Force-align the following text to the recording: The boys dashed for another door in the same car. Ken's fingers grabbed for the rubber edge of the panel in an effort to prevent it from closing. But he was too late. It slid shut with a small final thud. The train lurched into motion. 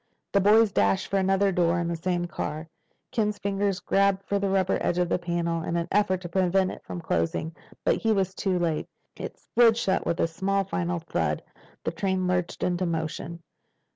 The 0.31 0.41
boys 0.41 0.71
dashed 0.71 1.05
for 1.09 1.19
another 1.19 1.51
door 1.51 1.79
in 1.79 1.87
the 1.87 1.95
same 1.95 2.25
car. 2.25 2.67
Ken's 3.11 3.37
fingers 3.37 3.79
grabbed 3.79 4.23
for 4.25 4.39
the 4.39 4.49
rubber 4.49 4.79
edge 4.81 4.97
of 4.97 5.09
the 5.09 5.19
panel 5.19 5.61
in 5.61 5.77
an 5.77 5.87
effort 5.91 6.21
to 6.21 6.27
prevent 6.29 6.71
it 6.71 6.83
from 6.83 7.01
closing. 7.01 7.55
But 7.83 7.97
he 7.97 8.11
was 8.11 8.33
too 8.33 8.57
late. 8.57 8.89
It 9.15 9.37
slid 9.37 9.77
shut 9.77 10.03
with 10.07 10.19
a 10.19 10.25
small 10.27 10.63
final 10.63 10.97
thud. 10.97 11.43
The 11.83 11.91
train 11.91 12.25
lurched 12.25 12.63
into 12.63 12.87
motion. 12.87 13.43